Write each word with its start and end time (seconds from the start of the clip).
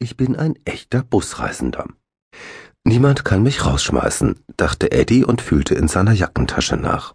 Ich 0.00 0.16
bin 0.16 0.36
ein 0.36 0.54
echter 0.64 1.02
Busreisender. 1.02 1.86
Niemand 2.84 3.24
kann 3.24 3.42
mich 3.42 3.66
rausschmeißen, 3.66 4.44
dachte 4.56 4.92
Eddie 4.92 5.24
und 5.24 5.42
fühlte 5.42 5.74
in 5.74 5.88
seiner 5.88 6.12
Jackentasche 6.12 6.76
nach. 6.76 7.14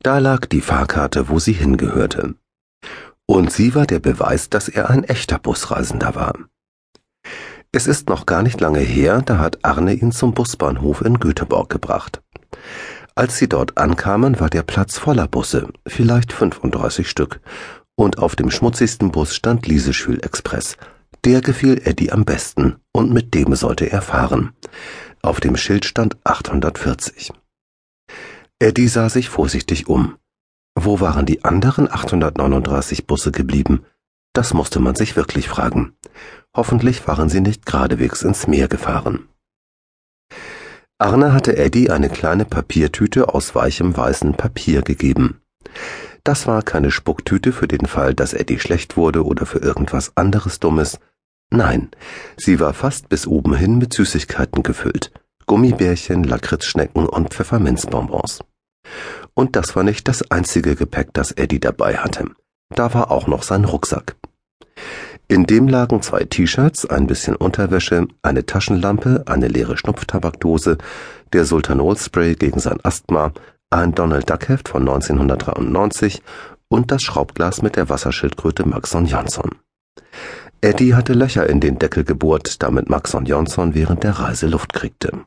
Da 0.00 0.18
lag 0.18 0.46
die 0.46 0.62
Fahrkarte, 0.62 1.28
wo 1.28 1.38
sie 1.38 1.52
hingehörte. 1.52 2.36
Und 3.26 3.52
sie 3.52 3.74
war 3.74 3.86
der 3.86 4.00
Beweis, 4.00 4.48
dass 4.48 4.68
er 4.68 4.88
ein 4.88 5.04
echter 5.04 5.38
Busreisender 5.38 6.14
war. 6.14 6.34
Es 7.70 7.86
ist 7.86 8.08
noch 8.08 8.24
gar 8.24 8.42
nicht 8.42 8.62
lange 8.62 8.80
her, 8.80 9.20
da 9.20 9.38
hat 9.38 9.62
Arne 9.62 9.92
ihn 9.92 10.12
zum 10.12 10.32
Busbahnhof 10.32 11.02
in 11.02 11.20
Göteborg 11.20 11.68
gebracht. 11.68 12.22
Als 13.14 13.36
sie 13.36 13.48
dort 13.48 13.76
ankamen, 13.76 14.40
war 14.40 14.48
der 14.48 14.62
Platz 14.62 14.96
voller 14.96 15.28
Busse, 15.28 15.68
vielleicht 15.86 16.32
35 16.32 17.10
Stück, 17.10 17.40
und 17.94 18.18
auf 18.18 18.36
dem 18.36 18.50
schmutzigsten 18.50 19.12
Bus 19.12 19.34
stand 19.34 19.66
Lieseschül 19.66 20.20
Express. 20.24 20.78
Der 21.24 21.40
gefiel 21.40 21.80
Eddie 21.84 22.12
am 22.12 22.26
besten, 22.26 22.76
und 22.92 23.10
mit 23.10 23.32
dem 23.32 23.54
sollte 23.54 23.90
er 23.90 24.02
fahren. 24.02 24.52
Auf 25.22 25.40
dem 25.40 25.56
Schild 25.56 25.86
stand 25.86 26.18
840. 26.24 27.32
Eddie 28.58 28.88
sah 28.88 29.08
sich 29.08 29.30
vorsichtig 29.30 29.88
um. 29.88 30.16
Wo 30.78 31.00
waren 31.00 31.24
die 31.24 31.42
anderen 31.42 31.90
839 31.90 33.06
Busse 33.06 33.32
geblieben? 33.32 33.86
Das 34.34 34.52
musste 34.52 34.80
man 34.80 34.96
sich 34.96 35.16
wirklich 35.16 35.48
fragen. 35.48 35.94
Hoffentlich 36.54 37.08
waren 37.08 37.30
sie 37.30 37.40
nicht 37.40 37.64
geradewegs 37.64 38.22
ins 38.22 38.46
Meer 38.46 38.68
gefahren. 38.68 39.28
Arne 40.98 41.32
hatte 41.32 41.56
Eddie 41.56 41.90
eine 41.90 42.10
kleine 42.10 42.44
Papiertüte 42.44 43.32
aus 43.32 43.54
weichem 43.54 43.96
weißen 43.96 44.34
Papier 44.34 44.82
gegeben. 44.82 45.40
Das 46.22 46.46
war 46.46 46.62
keine 46.62 46.90
Spucktüte 46.90 47.52
für 47.52 47.68
den 47.68 47.86
Fall, 47.86 48.14
dass 48.14 48.34
Eddie 48.34 48.58
schlecht 48.58 48.98
wurde 48.98 49.24
oder 49.24 49.46
für 49.46 49.58
irgendwas 49.58 50.16
anderes 50.16 50.60
Dummes. 50.60 50.98
Nein, 51.54 51.90
sie 52.36 52.58
war 52.58 52.74
fast 52.74 53.08
bis 53.08 53.28
oben 53.28 53.54
hin 53.54 53.78
mit 53.78 53.92
Süßigkeiten 53.94 54.64
gefüllt. 54.64 55.12
Gummibärchen, 55.46 56.24
Lakritzschnecken 56.24 57.06
und 57.06 57.32
Pfefferminzbonbons. 57.32 58.40
Und 59.34 59.54
das 59.54 59.76
war 59.76 59.84
nicht 59.84 60.08
das 60.08 60.28
einzige 60.32 60.74
Gepäck, 60.74 61.10
das 61.12 61.30
Eddie 61.30 61.60
dabei 61.60 61.98
hatte. 61.98 62.26
Da 62.74 62.92
war 62.92 63.12
auch 63.12 63.28
noch 63.28 63.44
sein 63.44 63.64
Rucksack. 63.64 64.16
In 65.28 65.44
dem 65.44 65.68
lagen 65.68 66.02
zwei 66.02 66.24
T-Shirts, 66.24 66.86
ein 66.86 67.06
bisschen 67.06 67.36
Unterwäsche, 67.36 68.08
eine 68.22 68.44
Taschenlampe, 68.46 69.22
eine 69.26 69.46
leere 69.46 69.76
Schnupftabakdose, 69.76 70.78
der 71.32 71.44
Sultanol-Spray 71.44 72.34
gegen 72.34 72.58
sein 72.58 72.80
Asthma, 72.82 73.32
ein 73.70 73.94
Donald 73.94 74.28
Duck 74.28 74.48
Heft 74.48 74.70
von 74.70 74.82
1993 74.82 76.20
und 76.66 76.90
das 76.90 77.02
Schraubglas 77.02 77.62
mit 77.62 77.76
der 77.76 77.88
Wasserschildkröte 77.88 78.68
Maxon 78.68 79.06
Jansson. 79.06 79.50
Eddie 80.64 80.94
hatte 80.94 81.12
Löcher 81.12 81.46
in 81.46 81.60
den 81.60 81.78
Deckel 81.78 82.04
gebohrt, 82.04 82.62
damit 82.62 82.88
Maxon 82.88 83.26
Jansson 83.26 83.74
während 83.74 84.02
der 84.02 84.12
Reise 84.12 84.46
Luft 84.46 84.72
kriegte. 84.72 85.26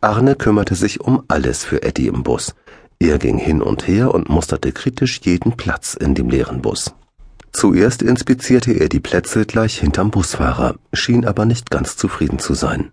Arne 0.00 0.36
kümmerte 0.36 0.76
sich 0.76 1.00
um 1.00 1.24
alles 1.26 1.64
für 1.64 1.82
Eddie 1.82 2.06
im 2.06 2.22
Bus. 2.22 2.54
Er 3.00 3.18
ging 3.18 3.36
hin 3.36 3.60
und 3.60 3.88
her 3.88 4.14
und 4.14 4.28
musterte 4.28 4.70
kritisch 4.70 5.20
jeden 5.24 5.56
Platz 5.56 5.94
in 5.94 6.14
dem 6.14 6.30
leeren 6.30 6.62
Bus. 6.62 6.94
Zuerst 7.50 8.02
inspizierte 8.02 8.70
er 8.70 8.88
die 8.88 9.00
Plätze 9.00 9.44
gleich 9.44 9.80
hinterm 9.80 10.12
Busfahrer, 10.12 10.76
schien 10.92 11.26
aber 11.26 11.44
nicht 11.44 11.68
ganz 11.72 11.96
zufrieden 11.96 12.38
zu 12.38 12.54
sein. 12.54 12.92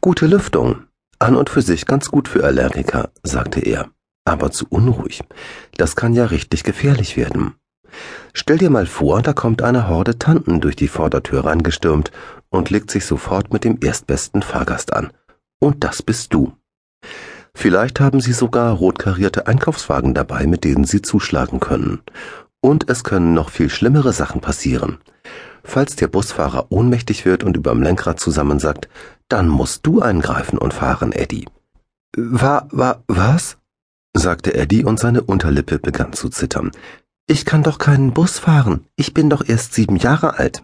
Gute 0.00 0.28
Lüftung, 0.28 0.84
an 1.18 1.34
und 1.34 1.50
für 1.50 1.62
sich 1.62 1.86
ganz 1.86 2.08
gut 2.08 2.28
für 2.28 2.44
Allergiker, 2.44 3.10
sagte 3.24 3.58
er, 3.58 3.90
aber 4.24 4.52
zu 4.52 4.64
unruhig. 4.68 5.24
Das 5.76 5.96
kann 5.96 6.14
ja 6.14 6.26
richtig 6.26 6.62
gefährlich 6.62 7.16
werden. 7.16 7.56
Stell 8.32 8.58
dir 8.58 8.70
mal 8.70 8.86
vor, 8.86 9.22
da 9.22 9.32
kommt 9.32 9.62
eine 9.62 9.88
Horde 9.88 10.18
Tanten 10.18 10.60
durch 10.60 10.76
die 10.76 10.88
Vordertür 10.88 11.44
reingestürmt 11.44 12.10
und 12.48 12.70
legt 12.70 12.90
sich 12.90 13.04
sofort 13.04 13.52
mit 13.52 13.64
dem 13.64 13.78
erstbesten 13.82 14.42
Fahrgast 14.42 14.92
an. 14.92 15.12
Und 15.58 15.84
das 15.84 16.02
bist 16.02 16.32
du. 16.32 16.52
Vielleicht 17.54 18.00
haben 18.00 18.20
sie 18.20 18.32
sogar 18.32 18.72
rotkarierte 18.72 19.46
Einkaufswagen 19.46 20.14
dabei, 20.14 20.46
mit 20.46 20.64
denen 20.64 20.84
sie 20.84 21.02
zuschlagen 21.02 21.60
können. 21.60 22.00
Und 22.60 22.88
es 22.88 23.04
können 23.04 23.34
noch 23.34 23.50
viel 23.50 23.68
schlimmere 23.68 24.12
Sachen 24.12 24.40
passieren. 24.40 24.98
Falls 25.64 25.96
der 25.96 26.08
Busfahrer 26.08 26.66
ohnmächtig 26.70 27.24
wird 27.24 27.44
und 27.44 27.56
überm 27.56 27.82
Lenkrad 27.82 28.18
zusammensackt, 28.18 28.88
dann 29.28 29.48
musst 29.48 29.86
du 29.86 30.00
eingreifen 30.00 30.58
und 30.58 30.74
fahren, 30.74 31.12
Eddie. 31.12 31.46
Wa, 32.16 32.66
wa, 32.70 33.02
was? 33.06 33.58
sagte 34.14 34.54
Eddie 34.54 34.84
und 34.84 35.00
seine 35.00 35.22
Unterlippe 35.22 35.78
begann 35.78 36.12
zu 36.12 36.28
zittern. 36.28 36.70
Ich 37.26 37.44
kann 37.44 37.62
doch 37.62 37.78
keinen 37.78 38.12
Bus 38.12 38.38
fahren. 38.38 38.86
Ich 38.96 39.14
bin 39.14 39.30
doch 39.30 39.44
erst 39.46 39.74
sieben 39.74 39.96
Jahre 39.96 40.38
alt. 40.38 40.62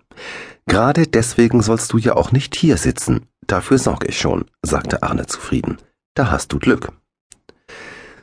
Gerade 0.66 1.06
deswegen 1.06 1.62
sollst 1.62 1.92
du 1.92 1.98
ja 1.98 2.16
auch 2.16 2.32
nicht 2.32 2.54
hier 2.54 2.76
sitzen. 2.76 3.26
Dafür 3.46 3.78
sorge 3.78 4.08
ich 4.08 4.18
schon, 4.18 4.44
sagte 4.62 5.02
Arne 5.02 5.26
zufrieden. 5.26 5.78
Da 6.14 6.30
hast 6.30 6.52
du 6.52 6.58
Glück. 6.58 6.92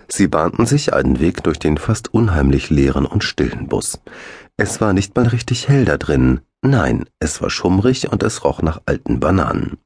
Sie 0.07 0.27
bahnten 0.27 0.65
sich 0.65 0.93
einen 0.93 1.19
Weg 1.19 1.43
durch 1.43 1.57
den 1.57 1.77
fast 1.77 2.13
unheimlich 2.13 2.69
leeren 2.69 3.05
und 3.05 3.23
stillen 3.23 3.67
Bus. 3.67 3.99
Es 4.57 4.79
war 4.79 4.93
nicht 4.93 5.15
mal 5.15 5.27
richtig 5.27 5.67
hell 5.67 5.85
da 5.85 5.97
drin. 5.97 6.41
Nein, 6.61 7.05
es 7.19 7.41
war 7.41 7.49
schummrig 7.49 8.11
und 8.11 8.21
es 8.21 8.43
roch 8.43 8.61
nach 8.61 8.81
alten 8.85 9.19
Bananen. 9.19 9.77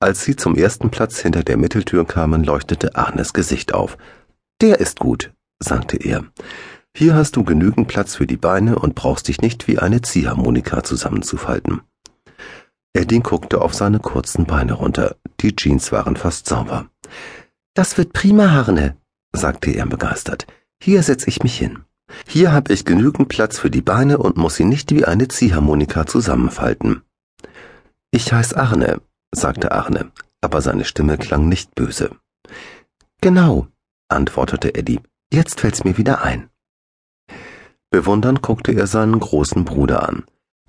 Als 0.00 0.24
sie 0.24 0.36
zum 0.36 0.56
ersten 0.56 0.90
Platz 0.90 1.20
hinter 1.20 1.42
der 1.42 1.56
Mitteltür 1.56 2.04
kamen, 2.06 2.44
leuchtete 2.44 2.96
Arnes 2.96 3.32
Gesicht 3.32 3.72
auf. 3.72 3.96
Der 4.60 4.80
ist 4.80 4.98
gut, 4.98 5.32
sagte 5.58 5.96
er. 5.96 6.24
Hier 6.98 7.14
hast 7.14 7.36
du 7.36 7.44
genügend 7.44 7.88
Platz 7.88 8.14
für 8.14 8.26
die 8.26 8.38
Beine 8.38 8.78
und 8.78 8.94
brauchst 8.94 9.28
dich 9.28 9.42
nicht 9.42 9.68
wie 9.68 9.78
eine 9.78 10.00
Ziehharmonika 10.00 10.82
zusammenzufalten. 10.82 11.82
Eddie 12.94 13.20
guckte 13.20 13.60
auf 13.60 13.74
seine 13.74 13.98
kurzen 13.98 14.46
Beine 14.46 14.72
runter. 14.72 15.16
Die 15.40 15.54
Jeans 15.54 15.92
waren 15.92 16.16
fast 16.16 16.46
sauber. 16.46 16.88
Das 17.74 17.98
wird 17.98 18.14
prima, 18.14 18.50
Harne, 18.50 18.96
sagte 19.32 19.72
er 19.72 19.84
begeistert. 19.84 20.46
Hier 20.82 21.02
setz 21.02 21.26
ich 21.26 21.42
mich 21.42 21.58
hin. 21.58 21.80
Hier 22.26 22.54
hab 22.54 22.70
ich 22.70 22.86
genügend 22.86 23.28
Platz 23.28 23.58
für 23.58 23.70
die 23.70 23.82
Beine 23.82 24.16
und 24.16 24.38
muss 24.38 24.54
sie 24.56 24.64
nicht 24.64 24.90
wie 24.90 25.04
eine 25.04 25.28
Ziehharmonika 25.28 26.06
zusammenfalten. 26.06 27.02
Ich 28.10 28.32
heiß 28.32 28.54
Arne, 28.54 29.02
sagte 29.34 29.72
Arne, 29.72 30.12
aber 30.40 30.62
seine 30.62 30.86
Stimme 30.86 31.18
klang 31.18 31.46
nicht 31.46 31.74
böse. 31.74 32.12
Genau, 33.20 33.66
antwortete 34.08 34.74
Eddie. 34.74 35.00
Jetzt 35.30 35.60
fällt's 35.60 35.84
mir 35.84 35.98
wieder 35.98 36.22
ein. 36.22 36.48
Bewundernd 38.00 38.42
guckte 38.42 38.72
er 38.72 38.86
seinen 38.86 39.18
großen 39.18 39.64
Bruder 39.64 40.08
an. 40.08 40.24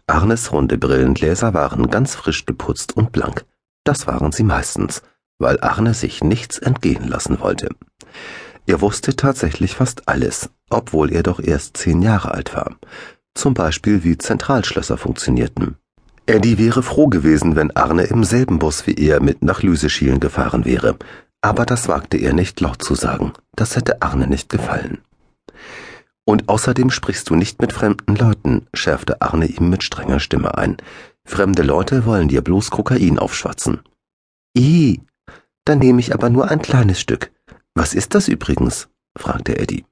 Arnes 0.08 0.52
runde 0.52 0.78
Brillengläser 0.78 1.54
waren 1.54 1.90
ganz 1.90 2.16
frisch 2.16 2.46
geputzt 2.46 2.96
und 2.96 3.12
blank. 3.12 3.46
Das 3.84 4.08
waren 4.08 4.32
sie 4.32 4.44
meistens 4.44 5.02
weil 5.40 5.60
Arne 5.62 5.94
sich 5.94 6.24
nichts 6.24 6.58
entgehen 6.58 7.08
lassen 7.08 7.40
wollte. 7.40 7.70
Er 8.66 8.82
wusste 8.82 9.16
tatsächlich 9.16 9.76
fast 9.76 10.08
alles, 10.08 10.50
obwohl 10.70 11.14
er 11.14 11.24
doch 11.24 11.40
erst 11.40 11.78
zehn 11.78 12.02
Jahre 12.02 12.32
alt 12.34 12.54
war. 12.56 12.76
Zum 13.34 13.54
Beispiel, 13.54 14.04
wie 14.04 14.18
Zentralschlösser 14.18 14.98
funktionierten. 14.98 15.76
Eddie 16.26 16.58
wäre 16.58 16.84
froh 16.84 17.08
gewesen, 17.08 17.56
wenn 17.56 17.76
Arne 17.76 18.04
im 18.04 18.24
selben 18.24 18.60
Bus 18.60 18.86
wie 18.88 18.96
er 18.96 19.22
mit 19.22 19.44
nach 19.44 19.62
Lüseschielen 19.62 20.20
gefahren 20.20 20.66
wäre. 20.66 20.98
Aber 21.42 21.66
das 21.66 21.88
wagte 21.88 22.18
er 22.18 22.34
nicht 22.34 22.60
laut 22.60 22.82
zu 22.82 22.96
sagen. 22.96 23.32
Das 23.56 23.76
hätte 23.76 24.02
Arne 24.02 24.28
nicht 24.28 24.50
gefallen. 24.50 24.98
Und 26.28 26.50
außerdem 26.50 26.90
sprichst 26.90 27.30
du 27.30 27.36
nicht 27.36 27.62
mit 27.62 27.72
fremden 27.72 28.18
Leuten, 28.18 28.68
schärfte 28.74 29.22
Arne 29.22 29.46
ihm 29.46 29.70
mit 29.70 29.86
strenger 29.86 30.20
Stimme 30.20 30.58
ein. 30.58 30.76
Fremde 31.24 31.64
Leute 31.64 32.06
wollen 32.06 32.28
dir 32.28 32.42
bloß 32.42 32.70
Kokain 32.70 33.18
aufschwatzen. 33.18 33.80
I, 34.58 35.00
dann 35.64 35.80
nehme 35.80 36.02
ich 36.02 36.14
aber 36.14 36.30
nur 36.30 36.52
ein 36.52 36.62
kleines 36.62 37.00
Stück. 37.00 37.32
Was 37.76 37.94
ist 37.94 38.14
das 38.14 38.28
übrigens? 38.28 38.90
fragte 39.18 39.58
Eddie. 39.58 39.86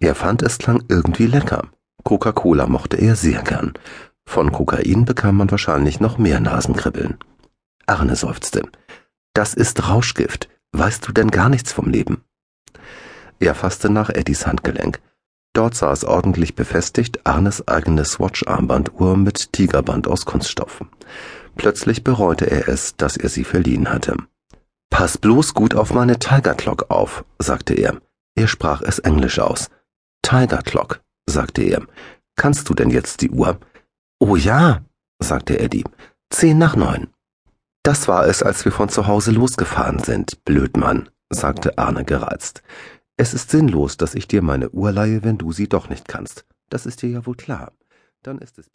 Er 0.00 0.16
fand 0.16 0.42
es 0.42 0.58
klang 0.58 0.82
irgendwie 0.88 1.26
lecker. 1.26 1.68
Coca-Cola 2.02 2.66
mochte 2.66 2.96
er 2.96 3.14
sehr 3.14 3.42
gern. 3.42 3.74
Von 4.26 4.50
Kokain 4.50 5.04
bekam 5.04 5.36
man 5.36 5.52
wahrscheinlich 5.52 6.00
noch 6.00 6.18
mehr 6.18 6.40
Nasenkribbeln. 6.40 7.16
Arne 7.86 8.16
seufzte. 8.16 8.62
Das 9.34 9.54
ist 9.54 9.88
Rauschgift. 9.88 10.48
Weißt 10.72 11.06
du 11.06 11.12
denn 11.12 11.30
gar 11.30 11.48
nichts 11.48 11.72
vom 11.72 11.90
Leben? 11.90 12.24
Er 13.38 13.54
fasste 13.54 13.88
nach 13.88 14.10
Eddies 14.10 14.44
Handgelenk. 14.44 15.00
Dort 15.58 15.74
saß 15.74 16.04
ordentlich 16.04 16.54
befestigt 16.54 17.26
Arnes 17.26 17.66
eigene 17.66 18.04
Swatch-Armbanduhr 18.04 19.16
mit 19.16 19.52
Tigerband 19.52 20.06
aus 20.06 20.24
Kunststoff. 20.24 20.84
Plötzlich 21.56 22.04
bereute 22.04 22.48
er 22.48 22.68
es, 22.68 22.94
dass 22.96 23.16
er 23.16 23.28
sie 23.28 23.42
verliehen 23.42 23.90
hatte. 23.90 24.14
Pass 24.88 25.18
bloß 25.18 25.54
gut 25.54 25.74
auf 25.74 25.92
meine 25.92 26.20
Tiger 26.20 26.54
Clock 26.54 26.92
auf, 26.92 27.24
sagte 27.40 27.74
er. 27.74 28.00
Er 28.36 28.46
sprach 28.46 28.82
es 28.82 29.00
englisch 29.00 29.40
aus. 29.40 29.68
Tiger 30.22 30.58
Clock, 30.58 31.00
sagte 31.28 31.62
er. 31.62 31.82
Kannst 32.36 32.68
du 32.68 32.74
denn 32.74 32.90
jetzt 32.90 33.20
die 33.20 33.30
Uhr? 33.30 33.58
Oh 34.20 34.36
ja, 34.36 34.82
sagte 35.18 35.58
Eddie. 35.58 35.82
Zehn 36.30 36.58
nach 36.58 36.76
neun. 36.76 37.08
Das 37.82 38.06
war 38.06 38.28
es, 38.28 38.44
als 38.44 38.64
wir 38.64 38.70
von 38.70 38.90
zu 38.90 39.08
Hause 39.08 39.32
losgefahren 39.32 39.98
sind, 39.98 40.44
Blödmann, 40.44 41.08
sagte 41.30 41.78
Arne 41.78 42.04
gereizt. 42.04 42.62
Es 43.20 43.34
ist 43.34 43.50
sinnlos, 43.50 43.96
dass 43.96 44.14
ich 44.14 44.28
dir 44.28 44.42
meine 44.42 44.70
Uhr 44.70 44.92
leihe, 44.92 45.24
wenn 45.24 45.38
du 45.38 45.50
sie 45.50 45.68
doch 45.68 45.88
nicht 45.88 46.06
kannst. 46.06 46.44
Das 46.70 46.86
ist 46.86 47.02
dir 47.02 47.10
ja 47.10 47.26
wohl 47.26 47.34
klar. 47.34 47.72
Dann 48.22 48.38
ist 48.38 48.58
es 48.58 48.66